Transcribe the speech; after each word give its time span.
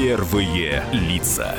Первые 0.00 0.84
лица. 0.92 1.56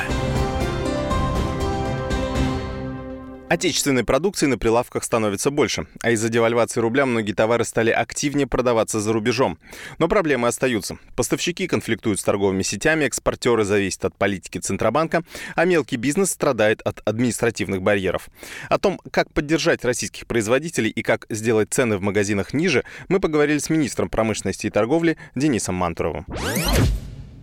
Отечественной 3.50 4.06
продукции 4.06 4.46
на 4.46 4.58
прилавках 4.58 5.04
становится 5.04 5.52
больше, 5.52 5.88
а 6.02 6.12
из-за 6.12 6.30
девальвации 6.30 6.80
рубля 6.80 7.06
многие 7.06 7.34
товары 7.34 7.66
стали 7.66 7.92
активнее 7.92 8.48
продаваться 8.48 9.02
за 9.02 9.12
рубежом. 9.12 9.60
Но 9.98 10.08
проблемы 10.08 10.48
остаются. 10.48 11.00
Поставщики 11.18 11.68
конфликтуют 11.68 12.22
с 12.22 12.24
торговыми 12.24 12.62
сетями, 12.62 13.04
экспортеры 13.04 13.66
зависят 13.66 14.06
от 14.06 14.16
политики 14.16 14.60
Центробанка, 14.60 15.24
а 15.56 15.66
мелкий 15.66 15.98
бизнес 15.98 16.32
страдает 16.32 16.82
от 16.84 17.02
административных 17.06 17.82
барьеров. 17.82 18.30
О 18.70 18.80
том, 18.80 19.02
как 19.12 19.34
поддержать 19.34 19.84
российских 19.84 20.28
производителей 20.28 20.92
и 20.92 21.02
как 21.02 21.26
сделать 21.30 21.74
цены 21.74 21.98
в 21.98 22.02
магазинах 22.02 22.54
ниже, 22.54 22.86
мы 23.10 23.20
поговорили 23.20 23.58
с 23.58 23.70
министром 23.70 24.10
промышленности 24.10 24.68
и 24.68 24.70
торговли 24.70 25.18
Денисом 25.36 25.76
Мантуровым. 25.76 26.26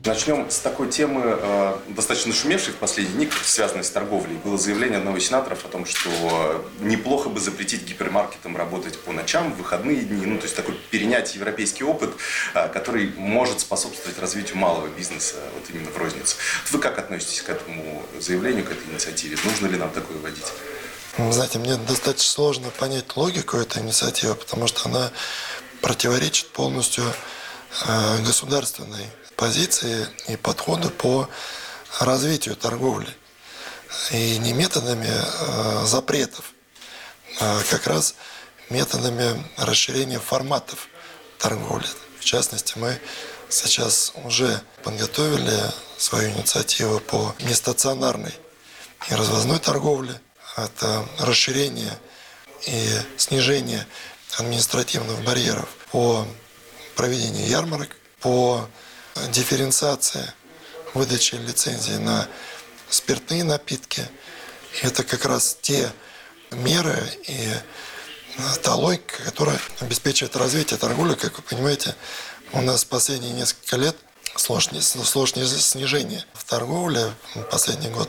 Начнем 0.07 0.49
с 0.49 0.59
такой 0.59 0.89
темы, 0.89 1.23
э, 1.25 1.77
достаточно 1.89 2.33
шумевшей 2.33 2.73
в 2.73 2.77
последние 2.77 3.27
дни, 3.27 3.31
связанной 3.45 3.83
с 3.83 3.91
торговлей. 3.91 4.37
Было 4.37 4.57
заявление 4.57 4.99
одного 4.99 5.17
из 5.17 5.27
сенаторов 5.27 5.65
о 5.65 5.69
том, 5.69 5.85
что 5.85 6.65
неплохо 6.79 7.29
бы 7.29 7.41
запретить 7.41 7.83
гипермаркетам 7.83 8.57
работать 8.57 9.01
по 9.01 9.13
ночам, 9.13 9.53
в 9.53 9.57
выходные 9.57 10.03
дни. 10.03 10.25
Ну, 10.25 10.39
то 10.39 10.45
есть 10.45 10.55
такой 10.55 10.77
перенять 10.91 11.35
европейский 11.35 11.83
опыт, 11.83 12.11
э, 12.55 12.69
который 12.69 13.13
может 13.17 13.59
способствовать 13.61 14.19
развитию 14.21 14.59
малого 14.59 14.87
бизнеса 14.87 15.37
вот 15.55 15.65
именно 15.75 15.91
в 15.91 15.97
рознице. 15.97 16.37
Вы 16.71 16.79
как 16.79 16.99
относитесь 16.99 17.43
к 17.43 17.49
этому 17.49 18.05
заявлению, 18.21 18.65
к 18.65 18.71
этой 18.71 18.87
инициативе? 18.93 19.37
Нужно 19.43 19.67
ли 19.67 19.77
нам 19.77 19.91
такое 19.91 20.19
вводить? 20.19 20.47
Знаете, 21.19 21.59
мне 21.59 21.77
достаточно 21.77 22.31
сложно 22.31 22.71
понять 22.71 23.17
логику 23.17 23.57
этой 23.57 23.83
инициативы, 23.83 24.37
потому 24.37 24.69
что 24.69 24.89
она 24.89 25.11
противоречит 25.81 26.49
полностью 26.51 27.03
э, 27.87 28.19
государственной 28.25 29.07
позиции 29.37 30.07
и 30.29 30.37
подходы 30.37 30.91
по 30.91 31.29
развитию 32.01 32.57
торговли. 32.57 33.09
И 34.11 34.39
не 34.39 34.53
методами 34.53 35.09
э, 35.09 35.87
запретов, 35.87 36.53
а 37.41 37.61
как 37.71 37.87
раз 37.87 38.15
методами 38.71 39.43
расширения 39.57 40.19
форматов 40.19 40.89
торговли. 41.39 41.87
В 42.19 42.25
частности, 42.25 42.75
мы 42.77 42.99
сейчас 43.49 44.13
уже 44.25 44.61
подготовили 44.83 45.57
свою 45.99 46.31
инициативу 46.31 47.01
по 47.01 47.35
нестационарной 47.41 48.35
и 49.11 49.15
развозной 49.15 49.61
торговле. 49.61 50.21
Это 50.57 51.07
расширение 51.21 51.99
и 52.67 52.89
снижение 53.17 53.87
административных 54.39 55.23
барьеров 55.23 55.69
по 55.93 56.27
проведению 56.97 57.47
ярмарок, 57.47 57.97
по 58.21 58.69
дифференциация 59.31 60.35
выдачи 60.95 61.35
лицензии 61.35 61.97
на 61.97 62.29
спиртные 62.89 63.45
напитки. 63.45 64.09
Это 64.83 65.05
как 65.05 65.25
раз 65.25 65.57
те 65.61 65.93
меры 66.51 67.03
и 67.27 67.49
та 68.63 68.75
логика, 68.75 69.23
которая 69.25 69.59
обеспечивает 69.81 70.37
развитие 70.37 70.79
торговли. 70.79 71.15
Как 71.15 71.37
вы 71.37 71.43
понимаете, 71.43 71.95
у 72.53 72.61
нас 72.61 72.85
последние 72.85 73.33
несколько 73.33 73.77
лет 73.77 73.97
сложное, 74.37 74.83
сложное 74.83 75.47
снижение 75.47 76.25
в 76.35 76.45
торговле. 76.45 77.13
Последний 77.51 77.89
год 77.89 78.09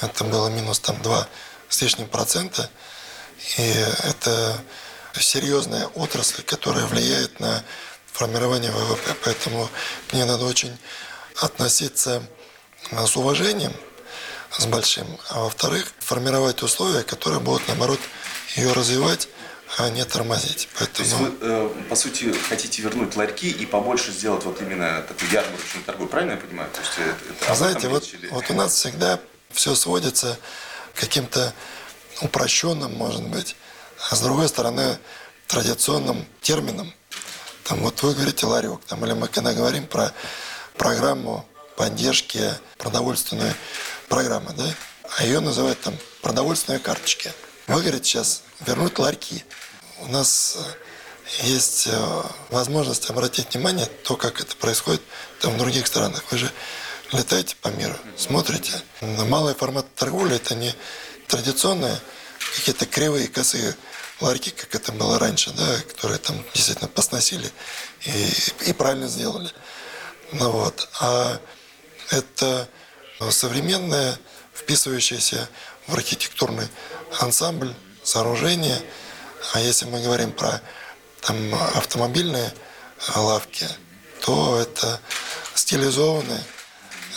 это 0.00 0.24
было 0.24 0.48
минус 0.48 0.80
там 0.80 1.00
2 1.02 1.28
с 1.68 1.82
лишним 1.82 2.08
процента. 2.08 2.70
И 3.56 3.62
это 4.04 4.58
серьезная 5.18 5.86
отрасль, 5.88 6.42
которая 6.42 6.86
влияет 6.86 7.40
на 7.40 7.62
формирования 8.18 8.70
ВВП. 8.72 9.14
Поэтому 9.24 9.68
мне 10.12 10.24
надо 10.24 10.44
очень 10.44 10.76
относиться 11.36 12.22
э, 12.90 13.06
с 13.06 13.16
уважением, 13.16 13.72
с 14.50 14.66
большим. 14.66 15.06
А 15.28 15.44
во-вторых, 15.44 15.86
формировать 16.00 16.62
условия, 16.62 17.04
которые 17.04 17.40
будут, 17.40 17.68
наоборот, 17.68 18.00
ее 18.56 18.72
развивать, 18.72 19.28
а 19.76 19.88
не 19.90 20.04
тормозить. 20.04 20.68
Поэтому... 20.78 20.96
То 20.96 21.02
есть 21.02 21.14
вы, 21.14 21.36
э, 21.40 21.70
по 21.88 21.94
сути, 21.94 22.34
хотите 22.48 22.82
вернуть 22.82 23.14
ларьки 23.14 23.48
и 23.50 23.66
побольше 23.66 24.10
сделать 24.10 24.44
вот 24.44 24.60
именно 24.60 25.02
такую 25.02 25.30
ярмарочную 25.30 25.84
торговлю, 25.84 26.10
правильно 26.10 26.32
я 26.32 26.38
понимаю? 26.38 26.70
То 26.72 26.80
есть 26.80 26.92
это, 26.98 27.44
это 27.44 27.54
Знаете, 27.54 27.88
вот, 27.88 28.04
или... 28.14 28.28
вот 28.30 28.50
у 28.50 28.54
нас 28.54 28.74
всегда 28.74 29.20
все 29.52 29.76
сводится 29.76 30.36
к 30.94 31.00
каким-то 31.00 31.54
упрощенным, 32.20 32.92
может 32.94 33.22
быть, 33.28 33.54
а 34.10 34.16
с 34.16 34.20
другой 34.20 34.48
стороны, 34.48 34.98
традиционным 35.46 36.26
терминам. 36.40 36.92
Там, 37.68 37.80
вот 37.80 38.02
вы 38.02 38.14
говорите 38.14 38.46
ларек, 38.46 38.80
там, 38.86 39.04
или 39.04 39.12
мы 39.12 39.28
когда 39.28 39.52
говорим 39.52 39.86
про 39.86 40.10
программу 40.78 41.46
поддержки 41.76 42.54
продовольственной 42.78 43.52
программы, 44.08 44.54
да, 44.56 44.64
а 45.18 45.24
ее 45.24 45.40
называют 45.40 45.78
там 45.82 45.94
продовольственные 46.22 46.80
карточки. 46.80 47.30
Вы 47.66 47.82
говорите 47.82 48.04
сейчас 48.04 48.42
вернуть 48.60 48.98
ларьки. 48.98 49.44
У 50.00 50.06
нас 50.06 50.56
э, 51.42 51.46
есть 51.46 51.88
э, 51.88 52.22
возможность 52.48 53.10
обратить 53.10 53.54
внимание 53.54 53.84
то, 53.84 54.16
как 54.16 54.40
это 54.40 54.56
происходит 54.56 55.02
там 55.40 55.52
в 55.52 55.58
других 55.58 55.86
странах. 55.86 56.24
Вы 56.30 56.38
же 56.38 56.50
летаете 57.12 57.54
по 57.60 57.68
миру, 57.68 57.96
смотрите. 58.16 58.72
Малый 59.02 59.54
формат 59.54 59.94
торговли– 59.94 60.36
это 60.36 60.54
не 60.54 60.74
традиционные 61.26 61.98
какие-то 62.56 62.86
кривые, 62.86 63.28
косые 63.28 63.76
ларьки, 64.20 64.50
как 64.50 64.74
это 64.74 64.92
было 64.92 65.18
раньше, 65.18 65.50
да, 65.52 65.80
которые 65.88 66.18
там 66.18 66.36
действительно 66.54 66.88
посносили 66.88 67.50
и, 68.04 68.32
и 68.66 68.72
правильно 68.72 69.08
сделали. 69.08 69.50
Ну 70.32 70.50
вот. 70.50 70.88
А 71.00 71.40
это 72.10 72.68
современное, 73.30 74.18
вписывающееся 74.54 75.48
в 75.86 75.94
архитектурный 75.94 76.68
ансамбль, 77.20 77.74
сооружение. 78.02 78.80
А 79.52 79.60
если 79.60 79.86
мы 79.86 80.02
говорим 80.02 80.32
про 80.32 80.60
там, 81.20 81.54
автомобильные 81.74 82.52
лавки, 83.14 83.66
то 84.20 84.58
это 84.60 85.00
стилизованные, 85.54 86.42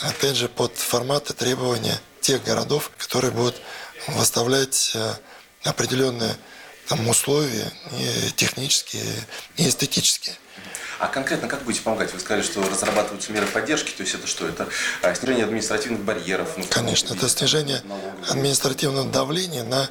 опять 0.02 0.36
же, 0.36 0.48
под 0.48 0.76
форматы 0.76 1.34
требования 1.34 2.00
тех 2.20 2.42
городов, 2.44 2.90
которые 2.96 3.32
будут 3.32 3.60
выставлять 4.08 4.92
э, 4.94 5.14
определенные 5.64 6.36
там 6.96 7.08
условия 7.08 7.72
и 7.92 8.30
технические, 8.32 9.02
и 9.56 9.66
эстетические. 9.68 10.36
А 10.98 11.08
конкретно 11.08 11.48
как 11.48 11.62
будете 11.62 11.82
помогать? 11.82 12.12
Вы 12.12 12.20
сказали, 12.20 12.42
что 12.42 12.62
разрабатываются 12.62 13.32
меры 13.32 13.46
поддержки, 13.46 13.90
то 13.90 14.02
есть 14.02 14.14
это 14.14 14.26
что? 14.26 14.46
Это 14.46 14.68
а, 15.00 15.14
снижение 15.14 15.46
административных 15.46 16.02
барьеров? 16.02 16.50
Ну, 16.56 16.64
Конечно, 16.68 17.14
это 17.14 17.28
снижение 17.28 17.80
налоговых. 17.84 18.30
административного 18.30 19.10
давления 19.10 19.64
на, 19.64 19.88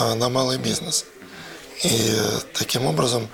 а, 0.00 0.14
на 0.16 0.28
малый 0.28 0.58
бизнес. 0.58 1.06
И 1.82 2.16
таким 2.52 2.84
образом 2.86 3.28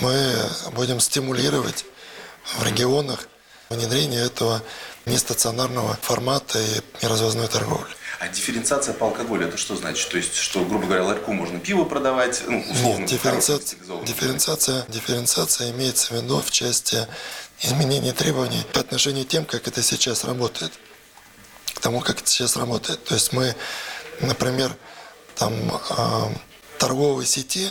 мы 0.00 0.34
будем 0.72 1.00
стимулировать 1.00 1.84
в 2.58 2.66
регионах 2.66 3.28
внедрение 3.72 4.24
этого 4.24 4.62
нестационарного 5.06 5.98
формата 6.02 6.60
и 6.60 7.06
развозной 7.06 7.48
торговли. 7.48 7.92
А 8.20 8.28
дифференциация 8.28 8.94
по 8.94 9.06
алкоголю 9.06 9.48
это 9.48 9.56
что 9.56 9.74
значит? 9.74 10.08
То 10.08 10.16
есть, 10.16 10.36
что, 10.36 10.64
грубо 10.64 10.86
говоря, 10.86 11.02
ларьку 11.02 11.32
можно 11.32 11.58
пиво 11.58 11.84
продавать, 11.84 12.42
ну, 12.46 12.60
условно. 12.60 13.00
Нет, 13.00 13.10
дифференциация, 13.10 13.78
дифференциация, 14.04 14.86
дифференциация 14.88 15.70
имеется 15.72 16.14
в 16.14 16.22
виду 16.22 16.40
в 16.40 16.50
части 16.52 17.08
изменения 17.60 18.12
требований 18.12 18.62
по 18.72 18.78
отношению 18.78 19.24
к 19.24 19.28
тем, 19.28 19.44
как 19.44 19.66
это 19.66 19.82
сейчас 19.82 20.22
работает. 20.24 20.72
К 21.74 21.80
тому, 21.80 22.00
как 22.00 22.20
это 22.20 22.30
сейчас 22.30 22.56
работает. 22.56 23.02
То 23.02 23.14
есть 23.14 23.32
мы, 23.32 23.56
например, 24.20 24.76
там 25.34 25.52
э, 25.52 26.34
торговой 26.78 27.26
сети 27.26 27.70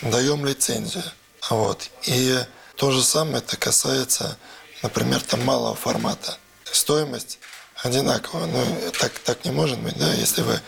даем 0.00 0.46
лицензию. 0.46 1.04
Вот. 1.50 1.90
И 2.04 2.38
то 2.76 2.92
же 2.92 3.02
самое 3.02 3.38
это 3.38 3.56
касается, 3.56 4.38
например, 4.82 5.20
там 5.22 5.44
малого 5.44 5.74
формата. 5.74 6.38
Стоимость 6.64 7.38
одинаково. 7.82 8.46
Но 8.46 8.64
ну, 8.64 8.90
так, 8.98 9.18
так 9.20 9.44
не 9.44 9.50
может 9.50 9.78
быть, 9.78 9.96
да, 9.96 10.12
если 10.14 10.42
вы 10.42 10.60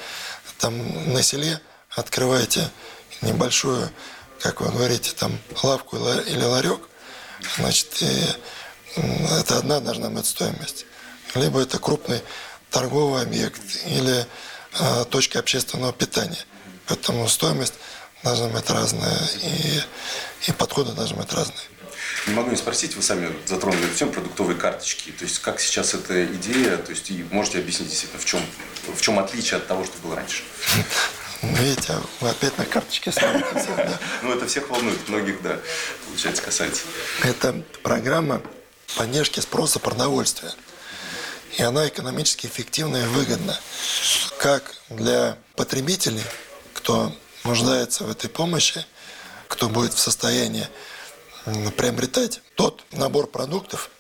там 0.58 1.12
на 1.12 1.22
селе 1.22 1.60
открываете 1.90 2.68
небольшую, 3.22 3.90
как 4.40 4.60
вы 4.60 4.70
говорите, 4.70 5.12
там 5.12 5.38
лавку 5.62 5.96
или 5.96 6.42
ларек, 6.42 6.80
значит, 7.56 8.02
это 8.96 9.58
одна 9.58 9.80
должна 9.80 10.10
быть 10.10 10.26
стоимость. 10.26 10.86
Либо 11.34 11.60
это 11.60 11.78
крупный 11.78 12.22
торговый 12.70 13.22
объект 13.22 13.60
или 13.86 14.26
э, 14.78 15.04
точка 15.10 15.38
общественного 15.38 15.92
питания. 15.92 16.44
Поэтому 16.86 17.28
стоимость 17.28 17.74
должна 18.22 18.48
быть 18.48 18.68
разная 18.70 19.18
и, 19.42 19.82
и 20.48 20.52
подходы 20.52 20.92
должны 20.92 21.16
быть 21.16 21.32
разные. 21.32 21.66
Не 22.28 22.34
могу 22.34 22.50
не 22.50 22.56
спросить, 22.56 22.94
вы 22.94 23.02
сами 23.02 23.34
затронули 23.46 23.86
эту 23.86 23.94
тему 23.94 24.12
продуктовые 24.12 24.56
карточки. 24.58 25.10
То 25.12 25.24
есть 25.24 25.38
как 25.38 25.60
сейчас 25.60 25.94
эта 25.94 26.26
идея, 26.26 26.76
то 26.76 26.90
есть 26.90 27.10
и 27.10 27.24
можете 27.30 27.58
объяснить 27.58 27.88
действительно, 27.88 28.20
в 28.20 28.26
чем, 28.26 28.40
в 28.86 29.00
чем 29.00 29.18
отличие 29.18 29.56
от 29.56 29.66
того, 29.66 29.84
что 29.86 29.96
было 30.02 30.16
раньше? 30.16 30.42
Ну, 31.40 31.54
видите, 31.56 31.94
вы 32.20 32.28
опять 32.28 32.58
на 32.58 32.66
карточке 32.66 33.12
да? 33.12 33.98
Ну, 34.22 34.34
это 34.34 34.46
всех 34.46 34.68
волнует, 34.68 35.08
многих, 35.08 35.40
да, 35.40 35.58
получается, 36.06 36.42
касается. 36.42 36.82
Это 37.22 37.62
программа 37.82 38.42
поддержки 38.96 39.40
спроса 39.40 39.78
продовольствия. 39.78 40.52
и 41.56 41.62
она 41.62 41.88
экономически 41.88 42.46
эффективна 42.46 42.98
и 42.98 43.06
выгодна. 43.06 43.58
Как 44.38 44.74
для 44.90 45.38
потребителей, 45.56 46.24
кто 46.74 47.16
нуждается 47.44 48.04
в 48.04 48.10
этой 48.10 48.28
помощи, 48.28 48.84
кто 49.46 49.68
будет 49.68 49.94
в 49.94 49.98
состоянии 49.98 50.68
приобретать 51.76 52.40
тот 52.54 52.84
набор 52.92 53.26
продуктов, 53.26 53.90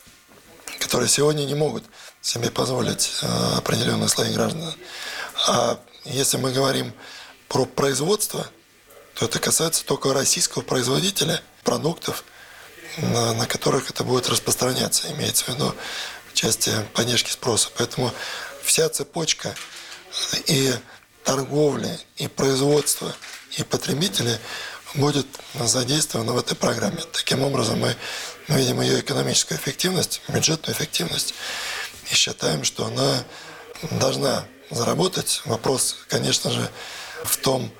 которые 0.78 1.08
сегодня 1.08 1.44
не 1.44 1.54
могут 1.54 1.84
себе 2.20 2.50
позволить 2.50 3.12
э, 3.22 3.26
определенные 3.56 4.08
слои 4.08 4.32
граждан. 4.32 4.74
А 5.46 5.78
если 6.04 6.36
мы 6.36 6.52
говорим 6.52 6.92
про 7.48 7.64
производство, 7.64 8.46
то 9.14 9.24
это 9.24 9.38
касается 9.38 9.84
только 9.84 10.12
российского 10.12 10.62
производителя 10.62 11.42
продуктов, 11.64 12.24
на, 12.98 13.34
на 13.34 13.46
которых 13.46 13.90
это 13.90 14.04
будет 14.04 14.28
распространяться, 14.28 15.10
имеется 15.12 15.44
в 15.44 15.48
виду 15.48 15.74
в 16.30 16.34
части 16.34 16.72
поддержки 16.94 17.30
спроса. 17.30 17.70
Поэтому 17.76 18.12
вся 18.62 18.88
цепочка 18.88 19.54
и 20.46 20.72
торговли, 21.24 21.98
и 22.16 22.28
производства, 22.28 23.14
и 23.56 23.62
потребители 23.62 24.38
будет 24.94 25.26
задействована 25.54 26.32
в 26.32 26.38
этой 26.38 26.56
программе. 26.56 27.02
Таким 27.12 27.42
образом, 27.42 27.80
мы, 27.80 27.96
мы 28.48 28.56
видим 28.56 28.80
ее 28.80 29.00
экономическую 29.00 29.58
эффективность, 29.58 30.22
бюджетную 30.28 30.76
эффективность, 30.76 31.34
и 32.10 32.14
считаем, 32.14 32.64
что 32.64 32.86
она 32.86 33.24
должна 33.92 34.44
заработать. 34.70 35.42
Вопрос, 35.44 35.96
конечно 36.08 36.50
же, 36.50 36.70
в 37.24 37.36
том, 37.36 37.70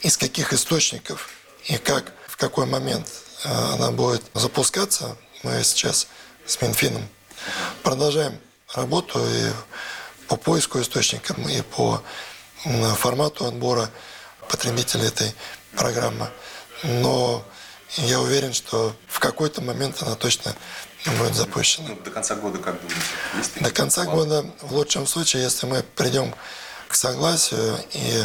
из 0.00 0.16
каких 0.16 0.52
источников 0.52 1.30
и 1.64 1.76
как, 1.76 2.12
в 2.26 2.36
какой 2.36 2.66
момент 2.66 3.08
э, 3.44 3.48
она 3.74 3.90
будет 3.90 4.22
запускаться. 4.34 5.16
Мы 5.42 5.62
сейчас 5.62 6.06
с 6.46 6.60
Минфином 6.60 7.08
продолжаем 7.82 8.38
работу 8.74 9.20
и 9.24 9.52
по 10.28 10.36
поиску 10.36 10.80
источников, 10.80 11.38
и 11.48 11.62
по 11.62 12.02
формату 12.96 13.46
отбора 13.46 13.90
потребителей 14.48 15.06
этой 15.06 15.32
программы. 15.76 16.30
Но 16.82 17.44
я 17.96 18.20
уверен, 18.20 18.52
что 18.52 18.94
в 19.06 19.18
какой-то 19.18 19.60
момент 19.62 20.02
она 20.02 20.14
точно 20.14 20.54
будет 21.18 21.34
запущена. 21.34 21.88
Ну, 21.88 21.96
до 21.96 22.10
конца 22.10 22.34
года, 22.34 22.58
как 22.58 22.80
думаете? 22.80 23.00
Есть 23.36 23.60
до 23.60 23.70
конца 23.70 24.04
планы? 24.04 24.18
года, 24.18 24.50
в 24.62 24.72
лучшем 24.72 25.06
случае, 25.06 25.42
если 25.42 25.66
мы 25.66 25.82
придем 25.82 26.34
к 26.88 26.94
согласию 26.94 27.78
и 27.92 28.24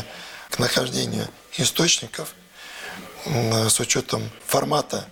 к 0.49 0.59
нахождению 0.59 1.27
источников 1.57 2.33
с 3.25 3.79
учетом 3.79 4.29
формата 4.45 5.07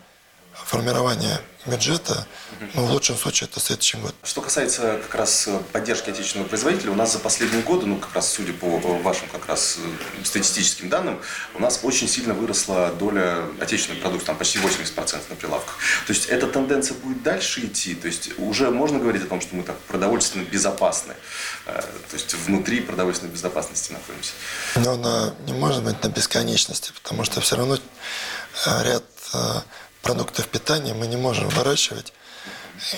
формирования 0.71 1.41
бюджета, 1.65 2.25
ну, 2.73 2.85
в 2.85 2.91
лучшем 2.91 3.18
случае, 3.18 3.50
это 3.51 3.59
следующий 3.59 3.97
год. 3.97 4.15
Что 4.23 4.41
касается 4.41 5.00
как 5.03 5.15
раз 5.15 5.47
э, 5.47 5.59
поддержки 5.73 6.09
отечественного 6.09 6.47
производителя, 6.47 6.91
у 6.91 6.95
нас 6.95 7.12
за 7.12 7.19
последние 7.19 7.62
годы, 7.62 7.85
ну, 7.88 7.97
как 7.97 8.15
раз 8.15 8.31
судя 8.31 8.53
по 8.53 8.77
вашим 8.77 9.27
как 9.27 9.47
раз 9.47 9.77
э, 9.79 10.23
статистическим 10.23 10.88
данным, 10.88 11.19
у 11.56 11.59
нас 11.59 11.81
очень 11.83 12.07
сильно 12.07 12.33
выросла 12.33 12.94
доля 12.97 13.44
отечественной 13.59 14.00
продукции, 14.00 14.27
там 14.27 14.38
почти 14.38 14.59
80% 14.59 15.21
на 15.29 15.35
прилавках. 15.35 15.77
То 16.07 16.13
есть 16.13 16.27
эта 16.29 16.47
тенденция 16.47 16.95
будет 16.95 17.21
дальше 17.21 17.65
идти, 17.65 17.94
то 17.94 18.07
есть 18.07 18.29
уже 18.39 18.71
можно 18.71 18.97
говорить 18.97 19.24
о 19.24 19.27
том, 19.27 19.41
что 19.41 19.53
мы 19.56 19.63
так 19.63 19.77
продовольственно 19.81 20.44
безопасны, 20.44 21.15
э, 21.65 21.81
то 21.81 22.13
есть 22.13 22.33
внутри 22.33 22.79
продовольственной 22.79 23.33
безопасности 23.33 23.91
находимся. 23.91 24.31
Но 24.75 24.94
она 24.94 25.33
не 25.45 25.53
может 25.53 25.83
быть 25.83 26.01
на 26.01 26.07
бесконечности, 26.07 26.94
потому 27.03 27.25
что 27.25 27.41
все 27.41 27.57
равно 27.57 27.77
ряд 28.83 29.03
продуктов 30.01 30.48
питания 30.48 30.94
мы 30.94 31.07
не 31.07 31.18
можем 31.18 31.50
выращивать 31.50 32.13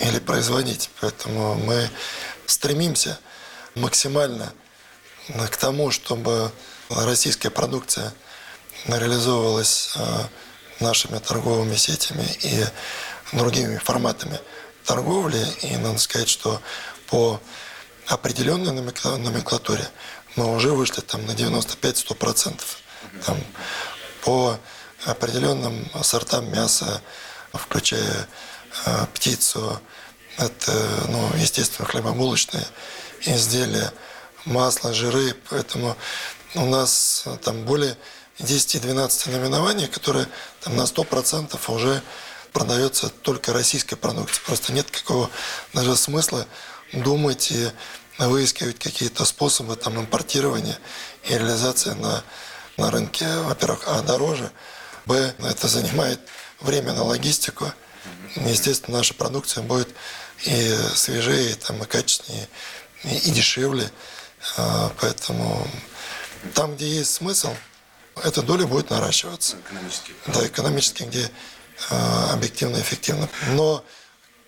или 0.02 0.20
производить. 0.20 0.90
Поэтому 1.02 1.56
мы 1.56 1.90
стремимся 2.46 3.20
максимально 3.76 4.54
к 5.50 5.58
тому, 5.58 5.92
чтобы 5.92 6.52
российская 6.90 7.50
продукция 7.50 8.14
реализовывалась 8.86 9.94
э, 9.96 10.24
нашими 10.80 11.20
торговыми 11.20 11.76
сетями 11.76 12.26
и 12.42 12.66
другими 13.32 13.78
форматами 13.78 14.40
торговли. 14.86 15.46
И 15.62 15.78
надо 15.78 15.98
сказать, 16.00 16.30
что 16.30 16.62
по 17.08 17.40
определенной 18.08 18.72
номенклатуре 18.72 19.88
мы 20.36 20.54
уже 20.54 20.72
вышли 20.72 21.02
там 21.02 21.26
на 21.26 21.32
95-100%. 21.32 22.60
Там, 23.26 23.38
по 24.24 24.58
определенным 25.06 25.88
сортам 26.02 26.52
мяса, 26.52 27.02
включая 27.54 28.28
э, 28.86 29.06
птицу, 29.14 29.80
это, 30.38 30.72
ну, 31.10 31.30
естественно, 31.36 31.88
хлебобулочные 31.88 32.66
изделия, 33.22 33.94
масло, 34.46 34.94
жиры. 34.94 35.36
Поэтому 35.50 35.96
у 36.56 36.66
нас 36.66 37.26
там 37.44 37.66
более 37.66 37.98
10-12 38.40 39.30
наименований, 39.30 39.88
которые 39.88 40.28
там, 40.62 40.76
на 40.76 40.84
100% 40.84 41.60
уже 41.72 42.02
продается 42.52 43.10
только 43.10 43.54
российская 43.54 43.96
продукция. 43.96 44.44
Просто 44.46 44.74
нет 44.74 44.90
какого 44.90 45.30
даже 45.74 45.96
смысла 45.96 46.48
думать 46.92 47.52
и 47.52 47.72
выискивать 48.18 48.80
какие-то 48.80 49.26
способы 49.26 49.76
там, 49.76 50.00
импортирования 50.00 50.78
и 51.26 51.34
реализации 51.34 51.92
на, 51.92 52.24
на 52.78 52.92
рынке, 52.92 53.28
во-первых, 53.44 53.84
а 53.88 54.02
дороже– 54.02 54.52
Б, 55.06 55.34
это 55.40 55.68
занимает 55.68 56.20
время 56.60 56.94
на 56.94 57.04
логистику. 57.04 57.72
Естественно, 58.36 58.98
наша 58.98 59.14
продукция 59.14 59.64
будет 59.64 59.90
и 60.46 60.76
свежее, 60.96 61.52
и, 61.52 61.54
там, 61.56 61.82
и 61.84 61.86
качественнее, 61.86 62.48
и, 63.04 63.16
и 63.16 63.32
дешевле. 63.32 63.92
А, 64.58 64.92
поэтому 65.00 65.68
там, 66.54 66.76
где 66.76 66.88
есть 66.88 67.14
смысл, 67.14 67.54
эта 68.24 68.42
доля 68.42 68.66
будет 68.66 68.90
наращиваться. 68.90 69.58
Экономически. 69.58 70.14
Да, 70.28 70.48
экономически, 70.48 71.04
где 71.04 71.32
э, 71.90 72.30
объективно 72.32 72.78
эффективно. 72.78 73.30
Но 73.52 73.84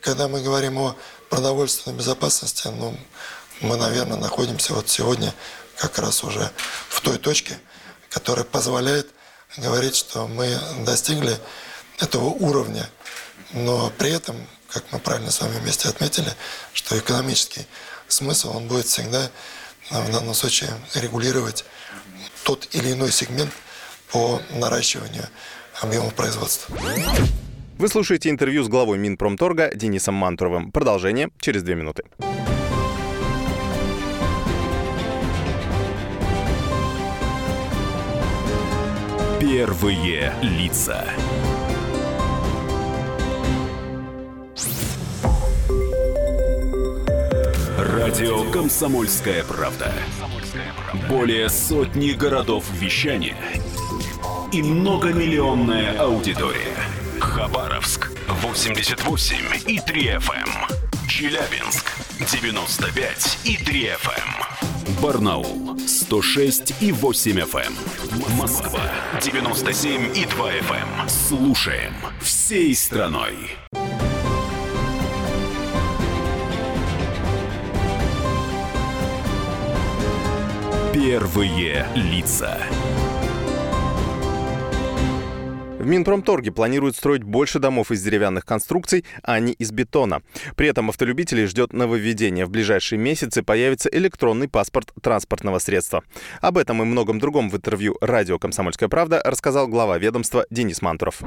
когда 0.01 0.27
мы 0.27 0.41
говорим 0.41 0.77
о 0.77 0.95
продовольственной 1.29 1.97
безопасности, 1.97 2.67
ну, 2.67 2.97
мы, 3.61 3.77
наверное, 3.77 4.17
находимся 4.17 4.73
вот 4.73 4.89
сегодня 4.89 5.33
как 5.77 5.97
раз 5.97 6.23
уже 6.23 6.51
в 6.89 7.01
той 7.01 7.17
точке, 7.17 7.57
которая 8.09 8.45
позволяет 8.45 9.09
говорить, 9.57 9.95
что 9.95 10.27
мы 10.27 10.57
достигли 10.85 11.37
этого 11.99 12.25
уровня, 12.25 12.89
но 13.53 13.91
при 13.97 14.11
этом, 14.11 14.35
как 14.69 14.83
мы 14.91 14.99
правильно 14.99 15.31
с 15.31 15.41
вами 15.41 15.57
вместе 15.59 15.89
отметили, 15.89 16.31
что 16.73 16.97
экономический 16.97 17.65
смысл, 18.07 18.55
он 18.55 18.67
будет 18.67 18.85
всегда 18.85 19.29
в 19.89 20.11
данном 20.11 20.33
случае 20.33 20.71
регулировать 20.93 21.65
тот 22.43 22.67
или 22.73 22.91
иной 22.91 23.11
сегмент 23.11 23.51
по 24.11 24.41
наращиванию 24.51 25.27
объема 25.81 26.11
производства. 26.11 26.75
Вы 27.77 27.89
слушаете 27.89 28.29
интервью 28.29 28.63
с 28.63 28.67
главой 28.69 28.97
Минпромторга 28.97 29.73
Денисом 29.75 30.15
Мантуровым. 30.15 30.71
Продолжение 30.71 31.29
через 31.39 31.63
две 31.63 31.75
минуты. 31.75 32.03
Первые 39.39 40.33
лица. 40.41 41.05
Радио 47.77 48.49
Комсомольская 48.51 49.43
правда". 49.43 49.91
Более 51.09 51.49
сотни 51.49 52.11
городов 52.11 52.65
вещания 52.79 53.37
и 54.53 54.63
многомиллионная 54.63 55.99
аудитория. 55.99 56.77
Хабаровск 57.19 58.11
88 58.27 59.37
и 59.67 59.79
3 59.79 60.01
FM. 60.15 60.49
Челябинск 61.09 61.91
95 62.19 63.39
и 63.43 63.57
3 63.57 63.89
FM. 63.89 65.01
Барнаул 65.01 65.77
106 65.87 66.75
и 66.81 66.91
8 66.91 67.39
FM. 67.39 67.73
Москва 68.37 68.81
97 69.21 70.15
и 70.15 70.25
2 70.25 70.51
FM. 70.51 71.09
Слушаем 71.09 71.93
всей 72.21 72.73
страной. 72.73 73.35
Первые 80.93 81.87
лица. 81.95 82.57
В 85.85 85.87
Минпромторге 85.87 86.51
планируют 86.51 86.95
строить 86.95 87.21
больше 87.21 87.59
домов 87.59 87.91
из 87.91 88.01
деревянных 88.01 88.43
конструкций, 88.43 89.05
а 89.21 89.39
не 89.39 89.53
из 89.53 89.71
бетона. 89.71 90.23
При 90.55 90.67
этом 90.67 90.89
автолюбителей 90.89 91.45
ждет 91.45 91.73
нововведение. 91.73 92.47
В 92.47 92.49
ближайшие 92.49 92.97
месяцы 92.97 93.43
появится 93.43 93.87
электронный 93.89 94.47
паспорт 94.47 94.91
транспортного 94.99 95.59
средства. 95.59 96.03
Об 96.41 96.57
этом 96.57 96.81
и 96.81 96.85
многом 96.85 97.19
другом 97.19 97.51
в 97.51 97.57
интервью 97.57 97.97
радио 98.01 98.39
«Комсомольская 98.39 98.89
правда» 98.89 99.21
рассказал 99.23 99.67
глава 99.67 99.99
ведомства 99.99 100.47
Денис 100.49 100.81
Мантуров. 100.81 101.21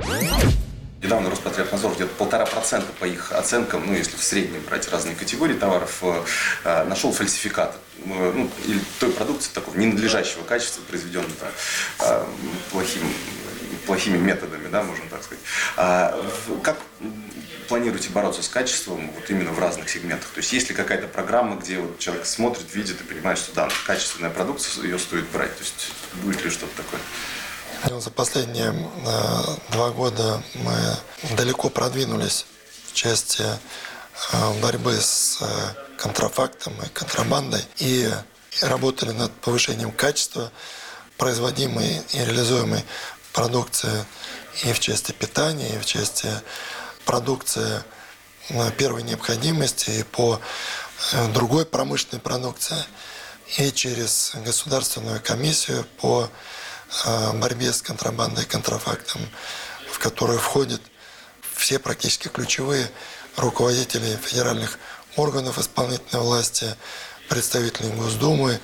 Недавно 1.01 1.31
Роспотребнадзор 1.31 1.95
где-то 1.95 2.13
полтора 2.17 2.45
процента 2.45 2.89
по 2.99 3.05
их 3.05 3.31
оценкам, 3.31 3.85
ну 3.87 3.95
если 3.95 4.17
в 4.17 4.23
среднем 4.25 4.61
брать 4.69 4.91
разные 4.91 5.15
категории 5.15 5.55
товаров, 5.55 6.03
э, 6.65 6.85
нашел 6.87 7.13
фальсификат 7.13 7.79
ну, 8.05 8.51
или 8.67 8.81
той 8.99 9.13
продукции 9.13 9.53
такого 9.53 9.77
ненадлежащего 9.77 10.43
качества, 10.43 10.83
произведенной 10.89 11.31
да, 12.01 12.27
плохим, 12.73 13.03
плохими 13.89 14.19
методами, 14.19 14.69
да, 14.69 14.83
можно 14.83 15.05
так 15.11 15.23
сказать. 15.25 15.43
А 15.77 16.15
как 16.63 16.77
планируете 17.69 18.11
бороться 18.11 18.43
с 18.43 18.49
качеством 18.49 19.11
вот 19.15 19.31
именно 19.31 19.51
в 19.51 19.59
разных 19.59 19.89
сегментах? 19.89 20.29
То 20.29 20.41
есть 20.41 20.53
есть 20.53 20.69
ли 20.69 20.75
какая-то 20.75 21.09
программа, 21.09 21.57
где 21.57 21.79
вот 21.79 21.99
человек 21.99 22.27
смотрит, 22.27 22.75
видит 22.75 23.01
и 23.01 23.05
понимает, 23.05 23.39
что 23.39 23.55
да, 23.55 23.69
качественная 23.87 24.31
продукция, 24.31 24.85
ее 24.85 24.99
стоит 24.99 25.27
брать? 25.31 25.57
То 25.57 25.63
есть 25.63 25.91
будет 26.23 26.45
ли 26.45 26.51
что-то 26.51 26.77
такое? 26.77 28.01
За 28.01 28.11
последние 28.11 28.73
э, 28.73 29.73
два 29.73 29.91
года 29.91 30.43
мы 30.55 30.75
далеко 31.37 31.71
продвинулись 31.71 32.45
в 32.89 32.93
части 32.93 33.43
э, 33.43 34.61
борьбы 34.61 35.01
с 35.01 35.39
э, 35.41 35.47
контрафактом 35.97 36.75
и 36.85 36.89
контрабандой 36.89 37.65
и 37.79 38.11
работали 38.61 39.13
над 39.13 39.33
повышением 39.33 39.93
качества 39.93 40.53
производимой 41.17 42.03
и 42.13 42.19
реализуемой 42.19 42.85
продукции 43.39 44.05
и 44.65 44.73
в 44.73 44.81
части 44.81 45.13
питания, 45.13 45.77
и 45.77 45.79
в 45.79 45.87
части 45.87 46.29
продукции 47.05 47.85
первой 48.77 49.05
необходимости, 49.05 49.91
и 49.91 50.03
по 50.03 50.41
другой 51.33 51.65
промышленной 51.65 52.21
продукции, 52.21 52.83
и 53.57 53.71
через 53.71 54.33
Государственную 54.45 55.21
комиссию 55.23 55.87
по 56.01 56.29
борьбе 57.35 57.73
с 57.73 57.81
контрабандой 57.81 58.43
и 58.43 58.49
контрафактом, 58.49 59.21
в 59.89 60.01
которую 60.01 60.41
входят 60.41 60.81
все 61.55 61.79
практически 61.79 62.27
ключевые 62.27 62.91
руководители 63.37 64.17
федеральных 64.17 64.81
органов 65.15 65.61
исполнительной 65.61 66.23
власти, 66.23 66.75
представители 67.29 67.87
Госдумы, 67.91 68.59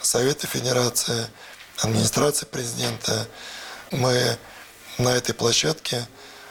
Совета 0.00 0.46
Федерации, 0.46 1.26
администрации 1.78 2.46
президента. 2.46 3.26
Мы 3.90 4.38
на 4.98 5.08
этой 5.10 5.34
площадке 5.34 6.06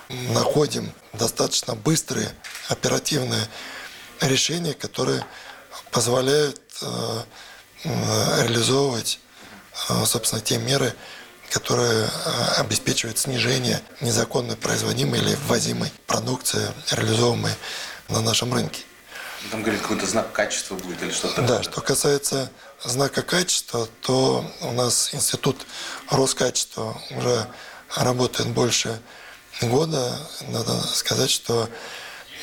находим 0.09 0.91
достаточно 1.13 1.75
быстрые, 1.75 2.29
оперативные 2.67 3.47
решения, 4.21 4.73
которые 4.73 5.25
позволяют 5.91 6.61
э, 6.81 7.23
реализовывать, 7.83 9.19
э, 9.89 10.05
собственно, 10.05 10.41
те 10.41 10.57
меры, 10.57 10.93
которые 11.49 12.05
э, 12.05 12.09
обеспечивают 12.57 13.17
снижение 13.17 13.81
незаконно 14.01 14.55
производимой 14.55 15.19
или 15.19 15.35
ввозимой 15.47 15.91
продукции, 16.07 16.67
реализовываемой 16.91 17.53
на 18.09 18.21
нашем 18.21 18.53
рынке. 18.53 18.81
Там, 19.51 19.63
говорит, 19.63 19.81
какой-то 19.81 20.05
знак 20.05 20.31
качества 20.33 20.75
будет 20.75 21.01
или 21.01 21.11
что-то 21.11 21.41
Да, 21.41 21.63
что 21.63 21.81
касается 21.81 22.51
знака 22.83 23.21
качества, 23.21 23.87
то 24.01 24.45
у 24.61 24.71
нас 24.73 25.13
институт 25.13 25.57
Роскачества 26.09 27.01
уже 27.11 27.47
работает 27.95 28.49
больше 28.49 29.01
года. 29.61 30.17
Надо 30.49 30.73
сказать, 30.81 31.29
что 31.29 31.69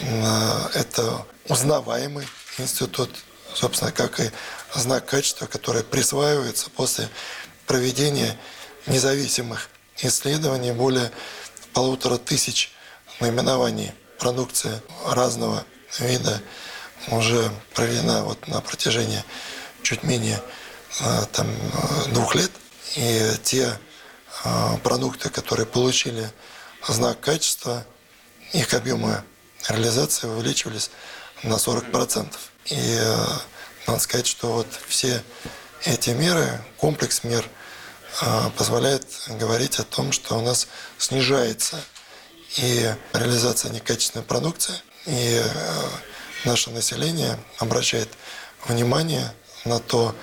э, 0.01 0.59
это 0.75 1.27
узнаваемый 1.49 2.27
институт, 2.59 3.11
собственно, 3.55 3.93
как 3.93 4.21
и 4.21 4.31
знак 4.75 5.07
качества, 5.07 5.47
который 5.47 5.85
присваивается 5.85 6.71
после 6.71 7.09
проведения 7.67 8.39
независимых 8.87 9.69
исследований 9.99 10.73
более 10.73 11.11
полутора 11.73 12.17
тысяч 12.17 12.73
наименований 13.21 13.93
продукции 14.19 14.81
разного 15.07 15.65
вида 15.99 16.41
уже 17.09 17.51
проведена 17.75 18.25
вот 18.25 18.49
на 18.49 18.61
протяжении 18.61 19.23
чуть 19.83 20.03
менее 20.03 20.41
э, 21.01 21.25
там, 21.33 21.47
двух 22.13 22.35
лет. 22.35 22.51
И 22.97 23.33
те 23.43 23.79
э, 24.45 24.77
продукты, 24.83 25.31
которые 25.31 25.67
получили 25.67 26.31
знак 26.89 27.21
качества, 27.21 27.85
их 28.53 28.73
объемы 28.75 29.23
реализации 29.69 30.29
увеличивались 30.29 30.91
на 31.43 31.55
40%. 31.55 32.35
И 32.67 33.01
надо 33.87 34.01
сказать, 34.01 34.27
что 34.27 34.53
вот 34.53 34.69
все 34.89 35.23
эти 35.85 36.11
меры, 36.11 36.61
комплекс 36.79 37.25
мер– 37.25 37.45
а, 38.23 38.51
позволяет 38.57 39.07
говорить 39.29 39.79
о 39.79 39.85
том, 39.85 40.11
что 40.11 40.39
у 40.39 40.41
нас 40.41 40.69
снижается 40.97 41.77
и 42.57 42.91
реализация 43.13 43.71
некачественной 43.73 44.25
продукции, 44.25 44.75
и 45.05 45.43
наше 46.47 46.71
население 46.71 47.39
обращает 47.59 48.09
внимание 48.67 49.35
на 49.65 49.81
то, 49.81 50.15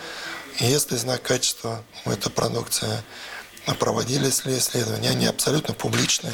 есть 0.60 0.92
ли 0.92 0.98
знак 0.98 1.22
качества 1.22 1.84
у 2.06 2.12
этой 2.12 2.32
продукции, 2.32 3.03
проводились 3.80 4.46
ли 4.46 4.58
исследования, 4.58 5.10
они 5.10 5.25
абсолютно 5.25 5.74
публичные. 5.74 6.34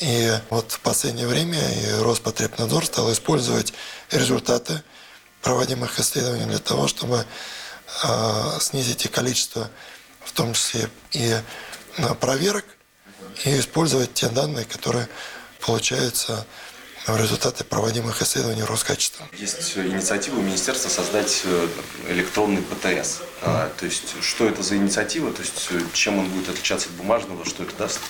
И 0.00 0.32
вот 0.50 0.72
в 0.72 0.80
последнее 0.80 1.26
время 1.26 1.58
и 1.58 2.02
Роспотребнадзор 2.02 2.86
стал 2.86 3.12
использовать 3.12 3.72
результаты 4.10 4.82
проводимых 5.42 5.98
исследований 6.00 6.46
для 6.46 6.58
того, 6.58 6.88
чтобы 6.88 7.24
э, 8.04 8.58
снизить 8.60 9.04
и 9.04 9.08
количество 9.08 9.70
в 10.24 10.32
том 10.32 10.52
числе 10.54 10.90
и 11.12 11.40
проверок, 12.20 12.64
и 13.44 13.58
использовать 13.58 14.12
те 14.12 14.28
данные, 14.28 14.64
которые 14.64 15.08
получаются 15.60 16.46
в 17.06 17.16
результате 17.16 17.62
проводимых 17.62 18.20
исследований 18.20 18.64
Роскачества. 18.64 19.28
Есть 19.38 19.76
инициатива 19.76 20.40
министерства 20.40 20.88
создать 20.88 21.42
э, 21.44 21.68
электронный 22.08 22.62
ПТС. 22.62 23.20
А, 23.42 23.70
то 23.78 23.86
есть, 23.86 24.22
что 24.22 24.48
это 24.48 24.62
за 24.62 24.76
инициатива? 24.76 25.32
То 25.32 25.42
есть, 25.42 25.68
э, 25.70 25.80
чем 25.92 26.18
он 26.18 26.28
будет 26.28 26.48
отличаться 26.48 26.88
от 26.88 26.94
бумажного? 26.96 27.44
Что 27.44 27.62
это 27.62 27.76
даст? 27.76 28.00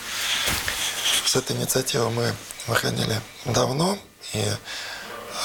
С 1.27 1.37
этой 1.37 1.55
инициативой 1.57 2.11
мы 2.11 2.35
выходили 2.67 3.21
давно, 3.45 3.99
и 4.33 4.43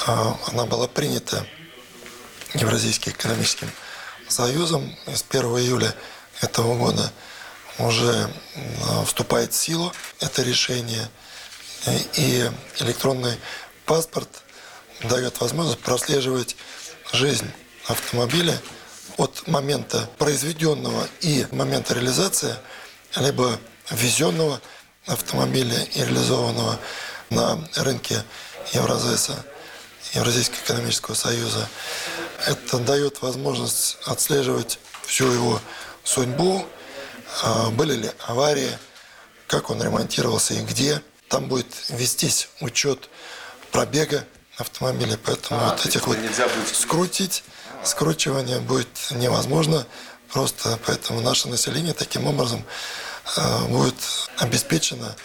а, 0.06 0.38
она 0.46 0.64
была 0.64 0.88
принята 0.88 1.46
Евразийским 2.54 3.12
экономическим 3.12 3.70
союзом 4.28 4.96
с 5.06 5.24
1 5.28 5.42
июля 5.58 5.94
этого 6.40 6.76
года 6.76 7.12
уже 7.78 8.30
вступает 9.06 9.52
в 9.52 9.56
силу 9.56 9.92
это 10.20 10.42
решение. 10.42 11.08
И 11.86 12.48
электронный 12.78 13.36
паспорт 13.86 14.28
дает 15.02 15.40
возможность 15.40 15.80
прослеживать 15.80 16.56
жизнь 17.12 17.50
автомобиля 17.86 18.60
от 19.16 19.46
момента 19.48 20.08
произведенного 20.18 21.08
и 21.20 21.46
момента 21.50 21.94
реализации, 21.94 22.54
либо 23.16 23.58
ввезенного 23.90 24.60
автомобиля 25.06 25.82
и 25.94 26.00
реализованного 26.00 26.78
на 27.30 27.68
рынке 27.76 28.22
Евразеса, 28.72 29.44
Евразийского 30.14 30.60
экономического 30.64 31.14
союза. 31.14 31.68
Это 32.46 32.78
дает 32.78 33.22
возможность 33.22 33.98
отслеживать 34.04 34.78
всю 35.04 35.30
его 35.30 35.60
судьбу, 36.04 36.64
а, 37.42 37.70
были 37.70 37.94
ли 37.94 38.10
аварии, 38.26 38.78
как 39.46 39.70
он 39.70 39.82
ремонтировался 39.82 40.54
и 40.54 40.62
где. 40.62 41.02
Там 41.32 41.46
будет 41.46 41.74
вестись 41.88 42.50
учет 42.60 43.08
пробега 43.70 44.26
автомобиля, 44.58 45.16
поэтому 45.24 45.60
а, 45.62 45.70
вот 45.70 45.86
этих 45.86 46.06
вот 46.06 46.18
будет... 46.18 46.76
скрутить, 46.76 47.42
скручивание 47.82 48.60
будет 48.60 48.90
невозможно. 49.12 49.86
Просто 50.30 50.78
поэтому 50.84 51.22
наше 51.22 51.48
население 51.48 51.94
таким 51.94 52.26
образом 52.26 52.62
а, 53.38 53.64
будет 53.64 53.94
обеспечено 54.36 55.16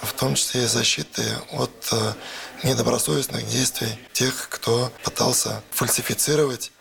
в 0.00 0.14
том 0.14 0.36
числе 0.36 0.64
и 0.64 0.66
защиты 0.66 1.22
от 1.50 1.92
недобросовестных 2.62 3.46
действий 3.46 3.90
тех, 4.14 4.48
кто 4.48 4.90
пытался 5.04 5.62
фальсифицировать 5.70 6.72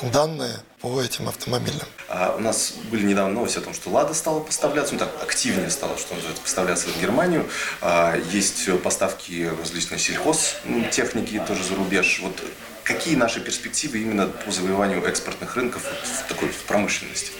данные 0.00 0.60
по 0.82 1.00
этим 1.00 1.28
автомобилям. 1.28 1.86
А 2.08 2.34
у 2.36 2.40
нас 2.40 2.74
были 2.90 3.06
недавно 3.06 3.34
новости 3.34 3.58
о 3.58 3.60
том, 3.60 3.72
что 3.72 3.88
«Лада» 3.90 4.14
стала 4.14 4.40
поставляться, 4.40 4.94
ну 4.94 4.98
так, 4.98 5.10
активнее 5.22 5.70
стала, 5.70 5.96
что 5.96 6.14
называется, 6.14 6.42
поставляться 6.42 6.88
в 6.88 7.00
Германию. 7.00 7.48
А, 7.80 8.16
есть 8.32 8.68
поставки 8.82 9.50
различной 9.60 10.00
сельхозтехники 10.00 11.40
тоже 11.46 11.62
за 11.62 11.76
рубеж. 11.76 12.20
Вот 12.22 12.42
какие 12.82 13.14
наши 13.14 13.40
перспективы 13.40 14.00
именно 14.00 14.26
по 14.26 14.50
завоеванию 14.50 15.04
экспортных 15.04 15.54
рынков 15.54 15.84
в 15.84 16.28
такой 16.28 16.48
в 16.48 16.64
промышленности? 16.64 17.30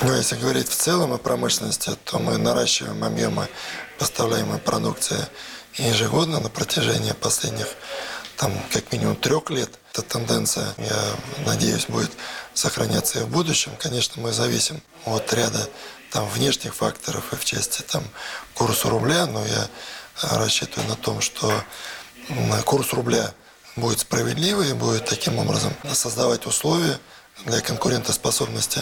Ну, 0.00 0.14
если 0.16 0.36
говорить 0.36 0.68
в 0.68 0.74
целом 0.74 1.12
о 1.12 1.18
промышленности, 1.18 1.90
то 2.04 2.18
мы 2.18 2.38
наращиваем 2.38 3.04
объемы 3.04 3.46
поставляемой 3.98 4.58
продукции 4.58 5.18
ежегодно 5.74 6.40
на 6.40 6.48
протяжении 6.48 7.12
последних 7.12 7.66
там 8.36 8.52
как 8.72 8.92
минимум 8.92 9.16
трех 9.16 9.50
лет. 9.50 9.70
Эта 9.92 10.02
тенденция, 10.02 10.74
я 10.78 11.16
надеюсь, 11.46 11.86
будет 11.86 12.10
сохраняться 12.54 13.20
и 13.20 13.22
в 13.22 13.28
будущем. 13.28 13.72
Конечно, 13.78 14.20
мы 14.20 14.32
зависим 14.32 14.82
от 15.04 15.32
ряда 15.32 15.68
там 16.12 16.28
внешних 16.28 16.74
факторов 16.74 17.32
и 17.32 17.36
в 17.36 17.44
части 17.44 17.82
там 17.82 18.04
курса 18.54 18.88
рубля, 18.88 19.26
но 19.26 19.44
я 19.44 19.68
рассчитываю 20.38 20.88
на 20.88 20.96
том, 20.96 21.20
что 21.20 21.52
курс 22.64 22.92
рубля 22.92 23.32
будет 23.76 24.00
справедливый 24.00 24.70
и 24.70 24.74
будет 24.74 25.04
таким 25.06 25.38
образом 25.38 25.72
создавать 25.92 26.46
условия 26.46 26.98
для 27.44 27.60
конкурентоспособности 27.60 28.80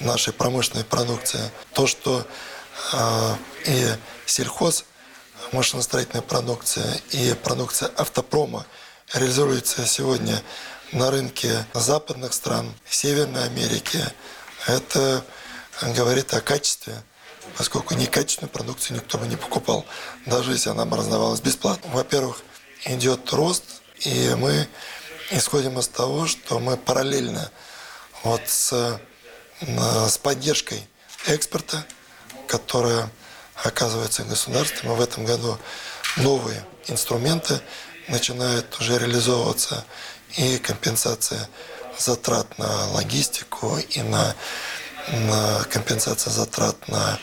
нашей 0.00 0.32
промышленной 0.32 0.84
продукции. 0.84 1.50
То, 1.74 1.86
что 1.86 2.26
э, 2.92 3.34
и 3.66 3.86
сельхоз, 4.24 4.84
машиностроительная 5.52 6.22
продукция, 6.22 7.00
и 7.10 7.34
продукция 7.34 7.90
автопрома 7.96 8.64
реализуется 9.14 9.86
сегодня 9.86 10.42
на 10.92 11.10
рынке 11.10 11.64
западных 11.74 12.32
стран, 12.32 12.72
Северной 12.88 13.44
Америки, 13.44 13.98
это 14.66 15.24
говорит 15.94 16.32
о 16.34 16.40
качестве, 16.40 17.02
поскольку 17.56 17.94
некачественную 17.94 18.50
продукцию 18.50 18.96
никто 18.96 19.18
бы 19.18 19.26
не 19.26 19.36
покупал, 19.36 19.84
даже 20.26 20.52
если 20.52 20.70
она 20.70 20.84
бы 20.84 20.96
раздавалась 20.96 21.40
бесплатно. 21.40 21.90
Во-первых, 21.92 22.42
идет 22.84 23.32
рост, 23.32 23.64
и 24.00 24.34
мы 24.36 24.68
исходим 25.30 25.78
из 25.78 25.88
того, 25.88 26.26
что 26.26 26.58
мы 26.58 26.76
параллельно 26.76 27.50
вот 28.22 28.42
с, 28.46 29.00
с 29.60 30.18
поддержкой 30.18 30.86
экспорта, 31.26 31.84
которая 32.46 33.10
оказывается 33.56 34.24
государством, 34.24 34.92
и 34.92 34.96
в 34.96 35.00
этом 35.00 35.24
году 35.24 35.58
новые 36.16 36.64
инструменты 36.88 37.60
начинают 38.08 38.78
уже 38.80 38.98
реализовываться 38.98 39.84
и 40.36 40.58
компенсация 40.58 41.48
затрат 41.98 42.58
на 42.58 42.88
логистику 42.88 43.78
и 43.78 44.02
на, 44.02 44.34
на 45.08 45.64
компенсация 45.70 46.32
затрат 46.32 46.88
на 46.88 47.18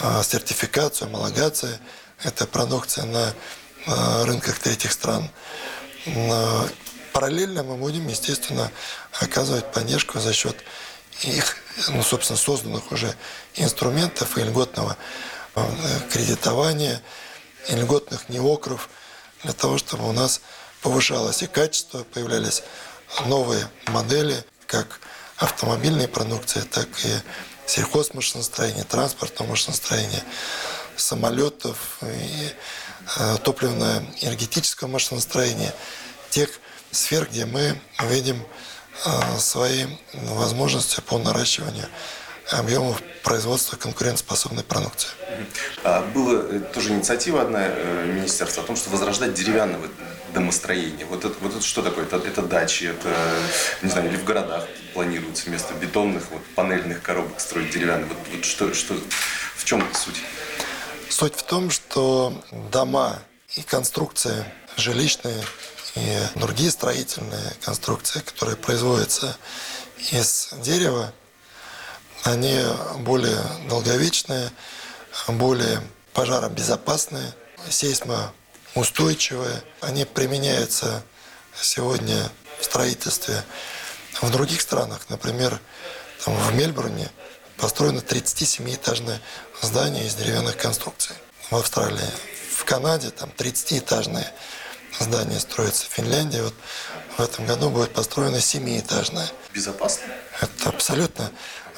э, 0.00 0.22
сертификацию, 0.22 1.08
homологацию 1.08 1.78
этой 2.22 2.46
продукции 2.46 3.02
на 3.02 3.34
э, 3.86 4.24
рынках 4.24 4.58
третьих 4.58 4.92
стран. 4.92 5.30
Но 6.06 6.68
параллельно 7.12 7.62
мы 7.62 7.76
будем, 7.76 8.06
естественно, 8.08 8.70
оказывать 9.12 9.72
поддержку 9.72 10.20
за 10.20 10.32
счет 10.32 10.56
их, 11.22 11.56
ну, 11.88 12.02
собственно, 12.02 12.36
созданных 12.36 12.92
уже 12.92 13.14
инструментов 13.54 14.36
и 14.36 14.42
льготного 14.42 14.96
э, 15.54 15.62
кредитования, 16.12 17.00
и 17.68 17.74
льготных 17.74 18.28
неокров 18.28 18.90
для 19.44 19.52
того, 19.52 19.78
чтобы 19.78 20.08
у 20.08 20.12
нас 20.12 20.40
повышалось 20.82 21.42
и 21.42 21.46
качество, 21.46 22.04
появлялись 22.04 22.62
новые 23.26 23.68
модели, 23.86 24.44
как 24.66 25.00
автомобильной 25.36 26.08
продукции, 26.08 26.60
так 26.60 26.88
и 27.04 27.12
сельхозмашиностроения, 27.66 28.84
транспортного 28.84 29.50
машиностроения, 29.50 30.22
самолетов 30.96 31.98
и 32.02 32.52
э, 33.18 33.36
топливно-энергетического 33.42 34.88
машиностроения, 34.88 35.74
тех 36.30 36.50
сфер, 36.90 37.28
где 37.30 37.46
мы 37.46 37.80
видим 38.02 38.44
э, 39.04 39.38
свои 39.38 39.86
возможности 40.12 41.00
по 41.00 41.18
наращиванию 41.18 41.88
объемов 42.50 43.02
производства 43.22 43.76
конкурентоспособной 43.76 44.64
продукции. 44.64 45.10
А 45.82 46.02
была 46.14 46.42
э, 46.42 46.60
тоже 46.72 46.90
инициатива 46.90 47.42
одна 47.42 47.68
министерства 48.06 48.62
о 48.62 48.66
том, 48.66 48.76
что 48.76 48.90
возрождать 48.90 49.34
деревянное 49.34 49.78
домостроение. 50.34 51.06
Вот 51.06 51.24
это, 51.24 51.34
вот 51.40 51.52
это 51.52 51.64
что 51.64 51.80
такое? 51.82 52.04
Это, 52.04 52.16
это 52.16 52.42
дачи, 52.42 52.84
это, 52.84 53.08
не 53.82 53.88
знаю, 53.88 54.08
или 54.08 54.16
в 54.16 54.24
городах 54.24 54.66
планируется 54.92 55.46
вместо 55.46 55.72
бетонных, 55.74 56.24
вот, 56.30 56.44
панельных 56.54 57.00
коробок 57.00 57.40
строить 57.40 57.70
деревянные. 57.70 58.06
Вот, 58.06 58.18
вот 58.32 58.44
что, 58.44 58.74
что, 58.74 58.94
в 59.56 59.64
чем 59.64 59.82
суть? 59.94 60.20
Суть 61.08 61.36
в 61.36 61.42
том, 61.44 61.70
что 61.70 62.42
дома 62.72 63.20
и 63.54 63.62
конструкции 63.62 64.44
жилищные 64.76 65.42
и 65.94 66.18
другие 66.34 66.70
строительные 66.70 67.52
конструкции, 67.64 68.20
которые 68.20 68.56
производятся 68.56 69.36
из 70.10 70.50
дерева, 70.60 71.12
они 72.24 72.58
более 73.00 73.40
долговечные, 73.68 74.50
более 75.28 75.80
пожаробезопасные, 76.12 77.34
сейсмо 77.68 78.32
устойчивые. 78.74 79.62
Они 79.80 80.04
применяются 80.04 81.02
сегодня 81.54 82.30
в 82.58 82.64
строительстве 82.64 83.44
в 84.22 84.30
других 84.30 84.60
странах. 84.60 85.00
Например, 85.08 85.60
там 86.24 86.34
в 86.34 86.54
Мельбурне 86.54 87.10
построено 87.58 87.98
37-этажное 87.98 89.20
здание 89.60 90.06
из 90.06 90.14
деревянных 90.14 90.56
конструкций. 90.56 91.16
В 91.50 91.56
Австралии. 91.56 92.00
В 92.56 92.64
Канаде 92.64 93.10
там 93.10 93.30
30-этажное 93.36 94.26
здание 94.98 95.38
строится. 95.40 95.84
В 95.84 95.92
Финляндии 95.92 96.40
вот 96.40 96.54
в 97.18 97.20
этом 97.20 97.46
году 97.46 97.68
будет 97.68 97.92
построено 97.92 98.36
7-этажное. 98.36 99.26
Безопасно? 99.52 100.04
Это 100.40 100.70
абсолютно 100.70 101.30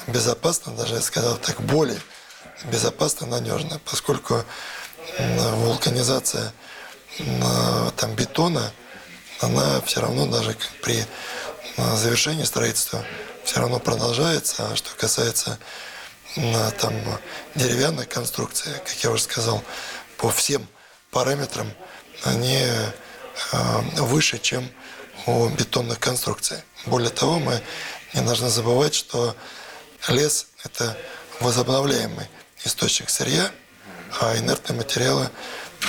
безопасно, 0.07 0.73
даже 0.73 0.95
я 0.95 1.01
сказал 1.01 1.37
так, 1.37 1.61
более 1.61 1.99
безопасно, 2.65 3.27
надежно, 3.27 3.79
поскольку 3.85 4.43
вулканизация 5.19 6.53
там, 7.97 8.15
бетона, 8.15 8.71
она 9.41 9.81
все 9.81 10.01
равно 10.01 10.25
даже 10.25 10.55
при 10.81 11.05
завершении 11.77 12.43
строительства 12.43 13.03
все 13.43 13.59
равно 13.59 13.79
продолжается. 13.79 14.71
А 14.71 14.75
что 14.75 14.89
касается 14.95 15.59
там, 16.79 16.93
деревянной 17.55 18.05
конструкции, 18.05 18.71
как 18.85 18.95
я 19.03 19.11
уже 19.11 19.23
сказал, 19.23 19.63
по 20.17 20.29
всем 20.29 20.67
параметрам 21.11 21.71
они 22.23 22.59
а, 23.51 23.81
выше, 23.97 24.39
чем 24.39 24.69
у 25.27 25.47
бетонных 25.49 25.99
конструкций. 25.99 26.57
Более 26.85 27.11
того, 27.11 27.39
мы 27.39 27.61
не 28.13 28.21
должны 28.21 28.49
забывать, 28.49 28.95
что 28.95 29.35
лес– 30.07 30.47
это 30.63 30.97
возобновляемый 31.39 32.27
источник 32.63 33.09
сырья, 33.09 33.51
а 34.19 34.37
инертные 34.37 34.77
материалы 34.77 35.29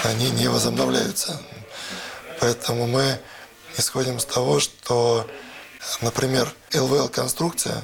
они 0.05 0.31
не 0.31 0.49
возобновляются. 0.49 1.41
Поэтому 2.41 2.87
мы 2.87 3.21
исходим 3.77 4.17
из 4.17 4.25
того, 4.25 4.61
что, 4.61 5.29
например, 6.01 6.53
ЛВЛ-конструкция, 6.73 7.83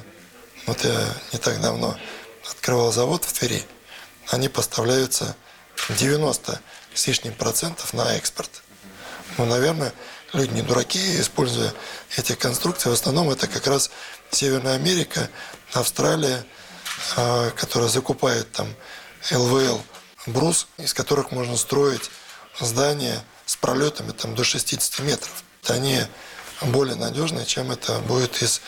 вот 0.67 0.85
я 0.85 1.15
не 1.33 1.39
так 1.39 1.61
давно 1.61 1.97
открывал 2.49 2.93
завод 2.93 3.25
в 3.25 3.33
Твери, 3.33 3.65
они 4.29 4.49
поставляются 4.49 5.37
90 5.89 6.61
с 6.95 7.07
лишним 7.07 7.35
процентов 7.35 7.93
на 7.95 8.17
экспорт. 8.17 8.51
Ну, 9.37 9.45
наверное, 9.47 9.93
люди 10.35 10.53
не 10.53 10.63
дураки, 10.63 11.21
используя 11.21 11.73
эти 12.17 12.35
конструкции. 12.35 12.91
В 12.91 12.93
основном 12.93 13.31
это 13.31 13.47
как 13.47 13.67
раз 13.67 13.91
Северная 14.31 14.75
Америка, 14.75 15.31
Австралия, 15.73 16.45
а, 17.17 17.51
которая 17.51 17.89
закупает 17.89 18.51
там 18.53 18.69
ЛВЛ 19.31 19.83
брус, 20.27 20.67
из 20.79 20.93
которых 20.93 21.31
можно 21.31 21.57
строить 21.57 22.11
здания 22.61 23.25
с 23.47 23.57
пролетами 23.57 24.13
там, 24.13 24.35
до 24.35 24.45
60 24.45 24.99
метров. 25.01 25.45
Они 25.69 26.01
более 26.63 26.97
надежные, 26.97 27.47
чем 27.47 27.71
это 27.71 27.99
будет 28.01 28.43
из 28.43 28.61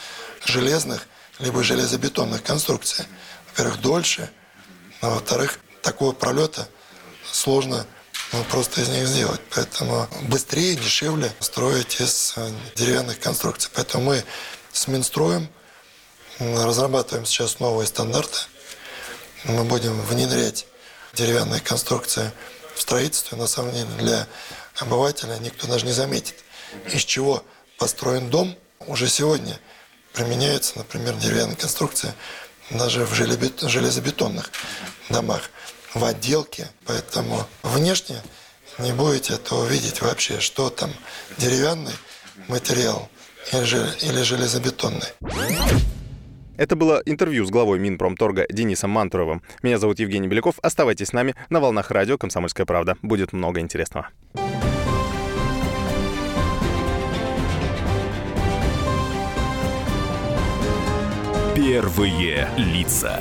железных 0.44 1.06
либо 1.38 1.62
железобетонных 1.62 2.42
конструкций. 2.42 3.04
Во-первых, 3.48 3.80
дольше, 3.80 4.30
а 5.00 5.10
во-вторых, 5.10 5.58
такого 5.82 6.12
пролета 6.12 6.68
сложно 7.30 7.86
просто 8.50 8.80
из 8.80 8.88
них 8.88 9.06
сделать. 9.06 9.40
Поэтому 9.54 10.08
быстрее, 10.22 10.74
дешевле 10.74 11.32
строить 11.40 12.00
из 12.00 12.34
э, 12.36 12.50
деревянных 12.74 13.20
конструкций. 13.20 13.70
Поэтому 13.74 14.04
мы 14.04 14.24
с 14.72 14.88
Минстроем 14.88 15.48
разрабатываем 16.38 17.24
сейчас 17.24 17.60
новые 17.60 17.86
стандарты. 17.86 18.38
Мы 19.44 19.64
будем 19.64 20.00
внедрять 20.02 20.66
деревянная 21.14 21.60
конструкция 21.60 22.32
в 22.74 22.80
строительстве, 22.80 23.38
на 23.38 23.46
самом 23.46 23.72
деле, 23.72 23.86
для 23.98 24.26
обывателя 24.76 25.36
никто 25.38 25.66
даже 25.66 25.86
не 25.86 25.92
заметит, 25.92 26.36
из 26.92 27.04
чего 27.04 27.42
построен 27.78 28.28
дом. 28.28 28.56
Уже 28.80 29.08
сегодня 29.08 29.58
применяется, 30.12 30.76
например, 30.76 31.14
деревянная 31.14 31.56
конструкция 31.56 32.14
даже 32.70 33.06
в 33.06 33.14
железобетонных 33.14 34.50
домах, 35.08 35.50
в 35.96 36.04
отделке. 36.04 36.68
Поэтому 36.84 37.46
внешне 37.62 38.16
не 38.78 38.92
будете 38.92 39.34
этого 39.34 39.66
видеть 39.66 40.02
вообще, 40.02 40.40
что 40.40 40.70
там 40.70 40.90
деревянный 41.38 41.94
материал 42.48 43.08
или 43.52 44.22
железобетонный. 44.22 45.12
Это 46.56 46.74
было 46.74 47.02
интервью 47.04 47.44
с 47.44 47.50
главой 47.50 47.78
Минпромторга 47.78 48.46
Денисом 48.48 48.90
Мантуровым. 48.90 49.42
Меня 49.62 49.78
зовут 49.78 49.98
Евгений 49.98 50.26
Беляков. 50.26 50.54
Оставайтесь 50.62 51.08
с 51.08 51.12
нами 51.12 51.34
на 51.50 51.60
волнах 51.60 51.90
радио 51.90 52.16
«Комсомольская 52.16 52.64
правда». 52.64 52.96
Будет 53.02 53.32
много 53.32 53.60
интересного. 53.60 54.08
Первые 61.54 62.48
лица. 62.56 63.20